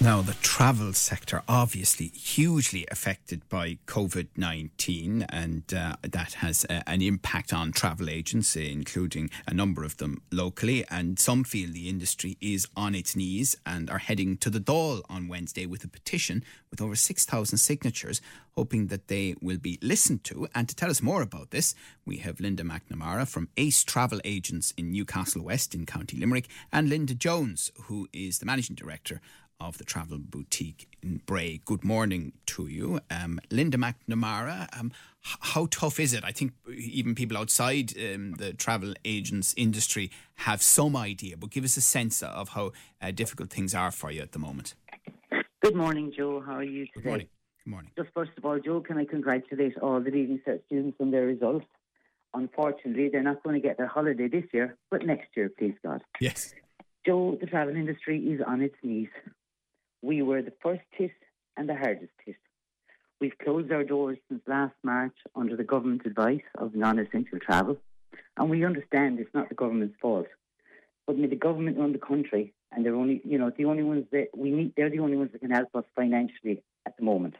[0.00, 6.82] Now, the travel sector obviously hugely affected by COVID 19, and uh, that has uh,
[6.86, 10.84] an impact on travel agents, including a number of them locally.
[10.88, 15.02] And some feel the industry is on its knees and are heading to the Dáil
[15.10, 18.20] on Wednesday with a petition with over 6,000 signatures,
[18.56, 20.46] hoping that they will be listened to.
[20.54, 21.74] And to tell us more about this,
[22.06, 26.88] we have Linda McNamara from Ace Travel Agents in Newcastle West in County Limerick, and
[26.88, 29.20] Linda Jones, who is the managing director
[29.60, 31.60] of the travel boutique in Bray.
[31.64, 33.00] Good morning to you.
[33.10, 36.24] Um, Linda McNamara, um, how tough is it?
[36.24, 41.64] I think even people outside um, the travel agents industry have some idea, but give
[41.64, 42.72] us a sense of how
[43.02, 44.74] uh, difficult things are for you at the moment.
[45.60, 46.40] Good morning, Joe.
[46.44, 46.92] How are you today?
[46.94, 47.28] Good morning.
[47.64, 47.90] Good morning.
[47.98, 51.26] Just first of all, Joe, can I congratulate all the Leaving Cert students on their
[51.26, 51.66] results?
[52.32, 56.02] Unfortunately, they're not going to get their holiday this year, but next year, please God.
[56.20, 56.54] Yes.
[57.04, 59.08] Joe, the travel industry is on its knees.
[60.02, 61.12] We were the first hit
[61.56, 62.36] and the hardest hit.
[63.20, 67.78] We've closed our doors since last March under the government's advice of non essential travel.
[68.36, 70.28] And we understand it's not the government's fault.
[71.06, 74.28] But the government run the country and they're only, you know, the only ones that
[74.36, 77.34] we need, they're the only ones that can help us financially at the moment.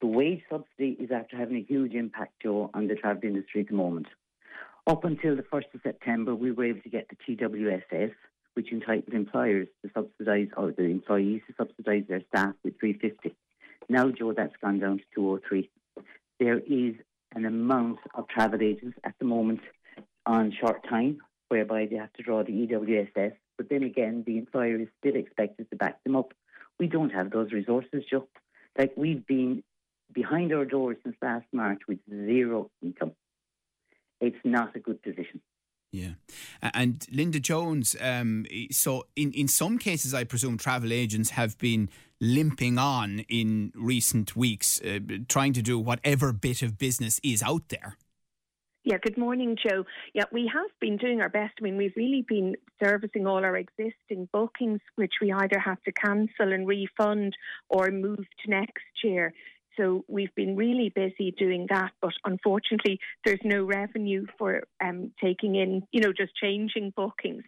[0.00, 3.68] The wage subsidy is after having a huge impact, Joe, on the travel industry at
[3.68, 4.08] the moment.
[4.86, 8.12] Up until the 1st of September, we were able to get the TWSS,
[8.54, 13.36] which entitled employers to subsidise or the employees to subsidise their staff with 350.
[13.88, 15.70] Now, Joe, that's gone down to 203.
[16.38, 16.94] There is
[17.34, 19.60] an amount of travel agents at the moment
[20.26, 24.76] on short time whereby they have to draw the EWSS, but then again, the employer
[24.76, 26.32] is still expected to back them up.
[26.78, 28.28] We don't have those resources, Joe.
[28.78, 29.62] Like we've been
[30.12, 33.12] behind our doors since last March with zero income.
[34.20, 35.40] It's not a good position.
[35.92, 36.10] Yeah.
[36.62, 41.88] And Linda Jones, um, so in, in some cases, I presume travel agents have been
[42.20, 47.68] limping on in recent weeks, uh, trying to do whatever bit of business is out
[47.70, 47.96] there.
[48.82, 49.84] Yeah, good morning, Joe.
[50.14, 51.52] Yeah, we have been doing our best.
[51.60, 55.92] I mean, we've really been servicing all our existing bookings, which we either have to
[55.92, 57.36] cancel and refund
[57.68, 59.34] or move to next year.
[59.76, 65.54] So we've been really busy doing that, but unfortunately, there's no revenue for um, taking
[65.54, 67.44] in, you know, just changing bookings.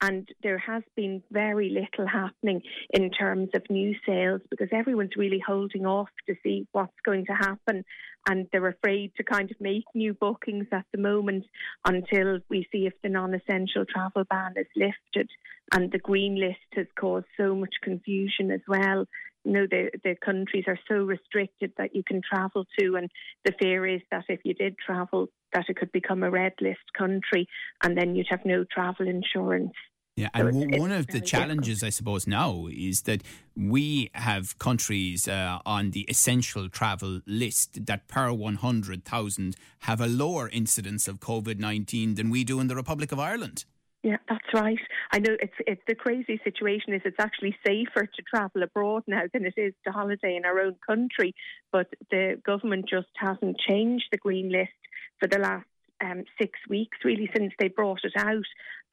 [0.00, 5.42] And there has been very little happening in terms of new sales because everyone's really
[5.44, 7.84] holding off to see what's going to happen.
[8.28, 11.44] And they're afraid to kind of make new bookings at the moment
[11.86, 15.30] until we see if the non essential travel ban is lifted.
[15.72, 19.06] And the green list has caused so much confusion as well
[19.52, 22.96] know, the, the countries are so restricted that you can travel to.
[22.96, 23.10] And
[23.44, 26.92] the fear is that if you did travel, that it could become a red list
[26.96, 27.48] country
[27.82, 29.72] and then you'd have no travel insurance.
[30.16, 31.86] Yeah, and so it's, one it's of the challenges, difficult.
[31.86, 33.22] I suppose, now is that
[33.56, 40.48] we have countries uh, on the essential travel list that per 100,000 have a lower
[40.48, 43.64] incidence of COVID 19 than we do in the Republic of Ireland.
[44.04, 44.78] Yeah, that's right.
[45.12, 49.22] I know it's it's the crazy situation is it's actually safer to travel abroad now
[49.32, 51.34] than it is to holiday in our own country.
[51.72, 54.76] But the government just hasn't changed the green list
[55.18, 55.64] for the last
[56.04, 58.44] um, six weeks, really, since they brought it out.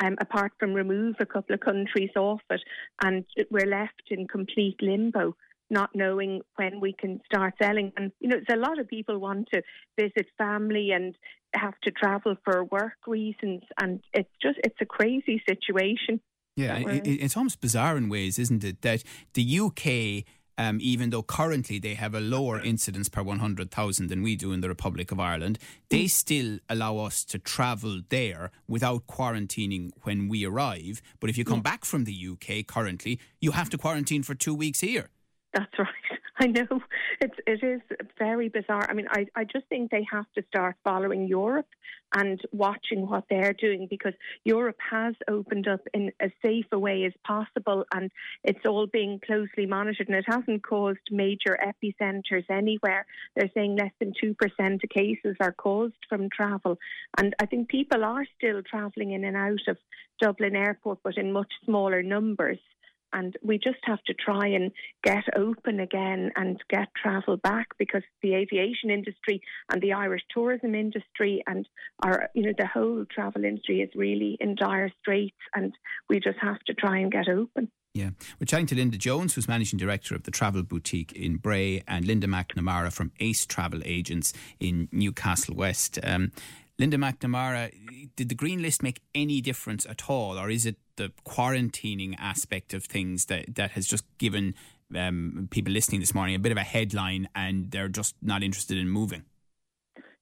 [0.02, 2.62] Um, apart from remove a couple of countries off it,
[3.04, 5.36] and we're left in complete limbo
[5.72, 7.92] not knowing when we can start selling.
[7.98, 9.62] And, you know, there's a lot of people want to
[10.00, 11.16] visit family and
[11.56, 13.64] have to travel for work reasons.
[13.80, 16.20] And it's just, it's a crazy situation.
[16.58, 18.82] Yeah, it, it's almost bizarre in ways, isn't it?
[18.82, 20.26] That the UK,
[20.58, 24.60] um, even though currently they have a lower incidence per 100,000 than we do in
[24.60, 25.58] the Republic of Ireland,
[25.90, 26.10] they mm.
[26.10, 31.02] still allow us to travel there without quarantining when we arrive.
[31.22, 34.54] But if you come back from the UK currently, you have to quarantine for two
[34.54, 35.10] weeks here.
[35.54, 36.20] That's right.
[36.40, 36.82] I know
[37.20, 37.82] it's it is
[38.18, 38.88] very bizarre.
[38.90, 41.68] I mean, I I just think they have to start following Europe
[42.14, 44.14] and watching what they're doing because
[44.44, 48.12] Europe has opened up in as safe a way as possible, and
[48.44, 53.06] it's all being closely monitored, and it hasn't caused major epicenters anywhere.
[53.36, 56.78] They're saying less than two percent of cases are caused from travel,
[57.18, 59.78] and I think people are still travelling in and out of
[60.22, 62.60] Dublin Airport, but in much smaller numbers
[63.14, 64.72] and we just have to try and
[65.04, 69.42] get open again and get travel back because the aviation industry
[69.72, 71.68] and the Irish tourism industry and
[72.04, 75.74] our you know the whole travel industry is really in dire straits and
[76.10, 77.70] we just have to try and get open.
[77.94, 78.12] Yeah.
[78.40, 82.06] We're chatting to Linda Jones, who's managing director of the travel boutique in Bray, and
[82.06, 84.32] Linda McNamara from Ace Travel Agents
[84.62, 86.00] in Newcastle West.
[86.02, 86.32] Um,
[86.80, 87.72] Linda McNamara,
[88.16, 92.74] did the green list make any difference at all, or is it the quarantining aspect
[92.74, 94.54] of things that, that has just given
[94.96, 98.78] um, people listening this morning a bit of a headline and they're just not interested
[98.78, 99.24] in moving?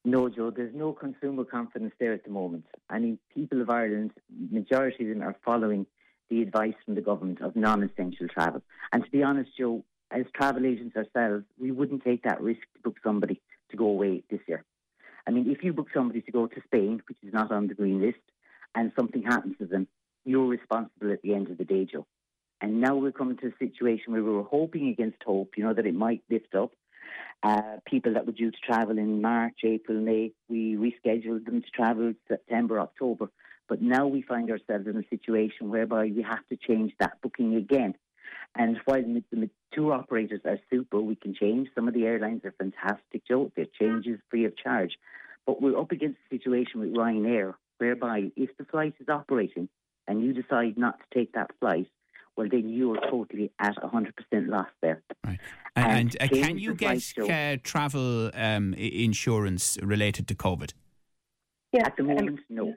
[0.06, 2.66] No, Joe, there's no consumer confidence there at the moment.
[2.90, 4.12] I mean, people of Ireland,
[4.50, 5.86] majority of them are following
[6.30, 8.62] the advice from the government of non essential travel.
[8.94, 12.82] And to be honest, Joe, as travel agents ourselves, we wouldn't take that risk to
[12.84, 13.42] book somebody
[13.72, 14.64] to go away this year.
[15.28, 17.74] I mean, if you book somebody to go to Spain, which is not on the
[17.74, 18.20] green list,
[18.76, 19.88] and something happens to them,
[20.30, 22.06] you're responsible at the end of the day, Joe.
[22.62, 25.74] And now we're coming to a situation where we were hoping against hope, you know,
[25.74, 26.72] that it might lift up.
[27.42, 31.70] Uh, people that were due to travel in March, April, May, we rescheduled them to
[31.74, 33.30] travel September, October.
[33.68, 37.56] But now we find ourselves in a situation whereby we have to change that booking
[37.56, 37.96] again.
[38.56, 41.70] And while the tour operators are super, we can change.
[41.74, 43.52] Some of the airlines are fantastic, Joe.
[43.56, 44.98] Their changes free of charge.
[45.46, 49.70] But we're up against a situation with Ryanair whereby if the flight is operating
[50.10, 51.88] and you decide not to take that flight,
[52.36, 54.12] well, then you are totally at 100%
[54.48, 55.04] loss there.
[55.26, 55.40] Right.
[55.76, 60.74] And, and uh, can you get uh, travel um, insurance related to COVID?
[61.72, 61.86] Yeah.
[61.86, 62.74] At the moment, no.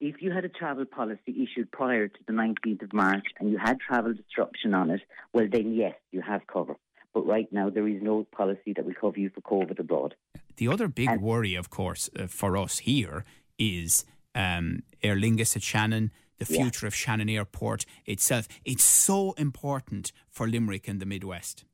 [0.00, 3.58] If you had a travel policy issued prior to the 19th of March and you
[3.58, 5.00] had travel disruption on it,
[5.32, 6.76] well, then yes, you have cover.
[7.14, 10.14] But right now, there is no policy that will cover you for COVID abroad.
[10.56, 13.24] The other big and, worry, of course, uh, for us here
[13.58, 16.88] is um, Aer Lingus at Shannon the future yeah.
[16.88, 18.48] of Shannon Airport itself.
[18.64, 21.64] It's so important for Limerick and the Midwest.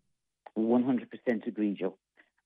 [0.57, 1.97] 100% agree, Joe.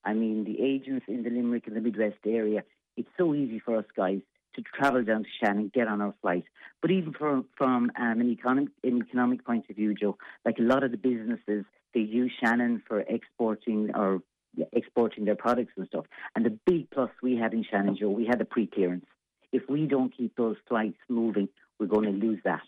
[0.05, 2.63] I mean, the agents in the Limerick and the Midwest area,
[2.97, 4.21] it's so easy for us guys
[4.55, 6.45] to travel down to Shannon, get on our flight.
[6.81, 10.63] But even from, from um, an, economic, an economic point of view, Joe, like a
[10.63, 14.23] lot of the businesses, they use Shannon for exporting or
[14.73, 16.07] exporting their products and stuff.
[16.35, 19.07] And the big plus we had in Shannon, Joe, we had the pre-clearance.
[19.53, 21.49] If we don't keep those flights moving,
[21.79, 22.63] we're going to lose that.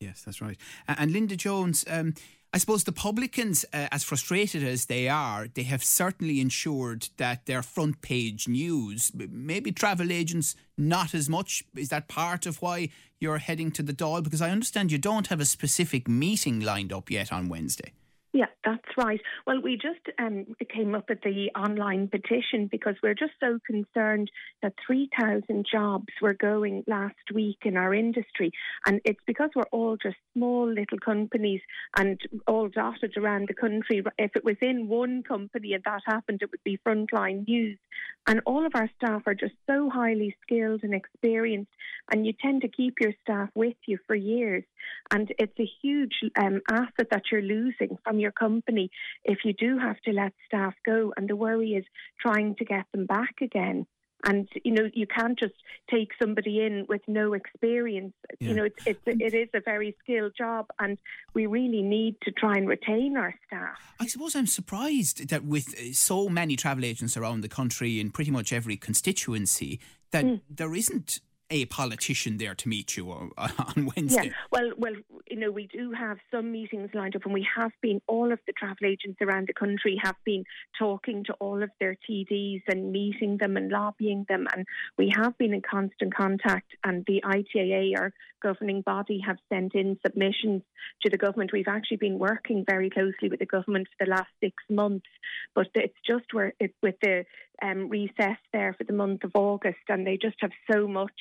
[0.00, 0.58] Yes, that's right.
[0.86, 2.14] And Linda Jones, um,
[2.52, 7.46] I suppose the publicans, uh, as frustrated as they are, they have certainly ensured that
[7.46, 11.64] their front page news, maybe travel agents, not as much.
[11.74, 14.22] Is that part of why you're heading to the Dáil?
[14.22, 17.92] Because I understand you don't have a specific meeting lined up yet on Wednesday.
[18.34, 19.20] Yeah, that's right.
[19.46, 24.28] Well, we just um, came up with the online petition because we're just so concerned
[24.60, 28.50] that 3,000 jobs were going last week in our industry.
[28.86, 31.60] And it's because we're all just small little companies
[31.96, 34.02] and all dotted around the country.
[34.18, 37.78] If it was in one company and that happened, it would be frontline news.
[38.26, 41.70] And all of our staff are just so highly skilled and experienced,
[42.10, 44.64] and you tend to keep your staff with you for years.
[45.10, 48.90] And it's a huge um, asset that you're losing from your company
[49.24, 51.12] if you do have to let staff go.
[51.16, 51.84] And the worry is
[52.18, 53.86] trying to get them back again.
[54.24, 55.54] And you know you can't just
[55.90, 58.14] take somebody in with no experience.
[58.40, 58.48] Yeah.
[58.48, 60.98] You know it's, it's it is a very skilled job, and
[61.34, 63.78] we really need to try and retain our staff.
[64.00, 68.10] I suppose I'm surprised that with uh, so many travel agents around the country in
[68.10, 69.80] pretty much every constituency,
[70.10, 70.40] that mm.
[70.48, 74.26] there isn't a politician there to meet you on Wednesday.
[74.26, 74.94] Yeah, well, well,
[75.28, 78.00] you know, we do have some meetings lined up, and we have been.
[78.06, 80.44] All of the travel agents around the country have been
[80.78, 84.66] talking to all of their TDs and meeting them and lobbying them, and
[84.98, 86.72] we have been in constant contact.
[86.82, 90.62] And the ITAA, our governing body, have sent in submissions
[91.02, 91.52] to the government.
[91.52, 95.06] We've actually been working very closely with the government for the last six months,
[95.54, 97.24] but it's just where it's with the
[97.62, 101.12] um, recess there for the month of August, and they just have so much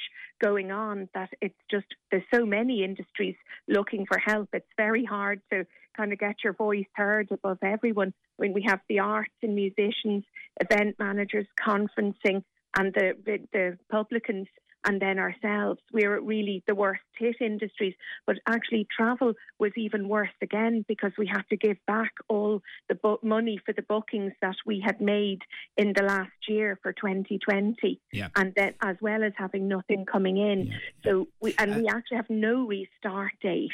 [0.43, 3.35] going on that it's just there's so many industries
[3.67, 4.49] looking for help.
[4.53, 8.81] It's very hard to kind of get your voice heard above everyone when we have
[8.89, 10.25] the arts and musicians,
[10.59, 12.43] event managers, conferencing,
[12.77, 13.13] and the
[13.53, 14.47] the, publicans
[14.85, 15.79] and then ourselves.
[15.91, 17.93] We're really the worst hit industries,
[18.25, 22.95] but actually travel was even worse again because we had to give back all the
[22.95, 25.39] bu- money for the bookings that we had made
[25.77, 28.27] in the last year for 2020, yeah.
[28.35, 30.67] and then as well as having nothing coming in.
[30.67, 30.77] Yeah.
[31.03, 33.71] So we and uh, we actually have no restart date.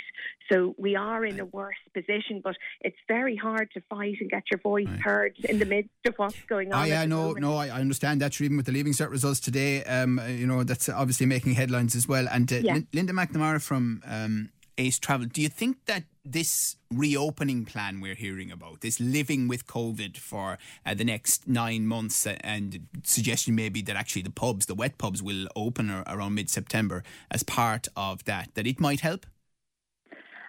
[0.51, 4.43] So we are in a worse position, but it's very hard to fight and get
[4.51, 5.01] your voice right.
[5.01, 6.83] heard in the midst of what's going on.
[6.83, 8.39] I yeah, no, no, I, I understand that.
[8.41, 12.07] Even with the Leaving Cert results today, um, you know that's obviously making headlines as
[12.07, 12.27] well.
[12.29, 12.79] And uh, yeah.
[12.93, 18.51] Linda McNamara from um, Ace Travel, do you think that this reopening plan we're hearing
[18.51, 23.81] about, this living with COVID for uh, the next nine months, uh, and suggestion maybe
[23.81, 28.25] that actually the pubs, the wet pubs, will open around mid September as part of
[28.25, 29.25] that, that it might help?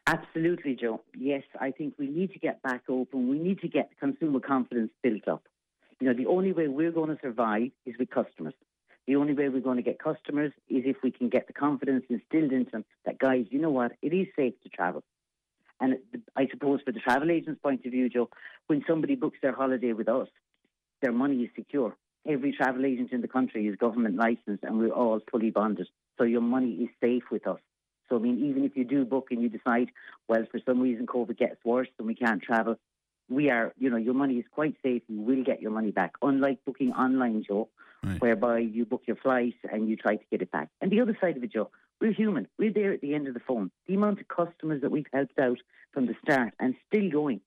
[0.06, 1.00] Absolutely, Joe.
[1.16, 3.28] Yes, I think we need to get back open.
[3.28, 5.44] We need to get consumer confidence built up.
[6.00, 8.54] You know, the only way we're going to survive is with customers.
[9.10, 12.04] The only way we're going to get customers is if we can get the confidence
[12.08, 15.02] instilled into them that, guys, you know what, it is safe to travel.
[15.80, 15.98] And
[16.36, 18.30] I suppose for the travel agent's point of view, Joe,
[18.68, 20.28] when somebody books their holiday with us,
[21.02, 21.96] their money is secure.
[22.24, 25.88] Every travel agent in the country is government licensed and we're all fully bonded.
[26.16, 27.58] So your money is safe with us.
[28.08, 29.90] So, I mean, even if you do book and you decide,
[30.28, 32.76] well, for some reason COVID gets worse and we can't travel,
[33.30, 35.02] we are, you know, your money is quite safe.
[35.08, 36.14] You will get your money back.
[36.20, 37.68] Unlike booking online, Joe,
[38.02, 38.20] right.
[38.20, 40.68] whereby you book your flight and you try to get it back.
[40.80, 41.70] And the other side of it, Joe,
[42.00, 42.48] we're human.
[42.58, 43.70] We're there at the end of the phone.
[43.86, 45.58] The amount of customers that we've helped out
[45.92, 47.40] from the start and still going.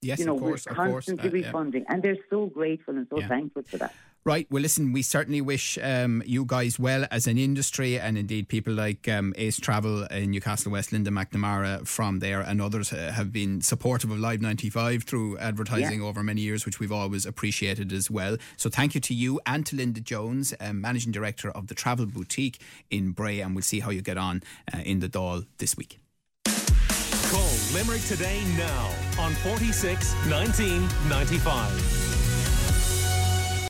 [0.00, 1.92] Yes, you know, of course, we're constantly uh, refunding, yeah.
[1.92, 3.26] and they're so grateful and so yeah.
[3.26, 3.94] thankful for that.
[4.24, 4.46] Right.
[4.50, 8.74] Well, listen, we certainly wish um, you guys well as an industry, and indeed people
[8.74, 13.32] like um, Ace Travel in Newcastle West, Linda McNamara from there, and others uh, have
[13.32, 16.06] been supportive of Live 95 through advertising yeah.
[16.06, 18.36] over many years, which we've always appreciated as well.
[18.56, 22.06] So thank you to you and to Linda Jones, um, Managing Director of the Travel
[22.06, 22.60] Boutique
[22.90, 24.42] in Bray, and we'll see how you get on
[24.74, 25.98] uh, in the Dáil this week.
[26.44, 32.07] Call Limerick today now on 46 1995.